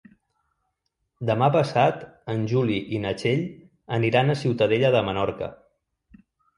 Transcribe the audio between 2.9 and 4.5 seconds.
i na Txell aniran a